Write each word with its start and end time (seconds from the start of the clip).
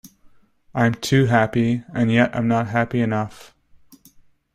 I’m 0.73 0.95
too 0.95 1.27
happy; 1.27 1.83
and 1.93 2.11
yet 2.11 2.35
I’m 2.35 2.47
not 2.47 2.69
happy 2.69 3.01
enough. 3.01 3.53